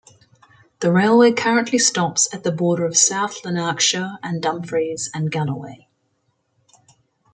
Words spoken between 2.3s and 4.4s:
at the border of South Lanarkshire